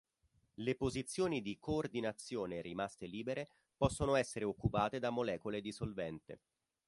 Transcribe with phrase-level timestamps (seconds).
[0.55, 6.39] Le posizioni di coordinazione rimaste libere possono essere occupate da molecole di solvente.